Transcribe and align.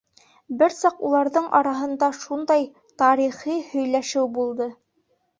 Бер 0.59 0.73
саҡ 0.75 1.01
уларҙың 1.09 1.49
араһында 1.59 2.09
шундай 2.19 2.65
«тарихи» 3.01 3.57
һөйләшеү 3.75 4.23
булды. 4.39 4.69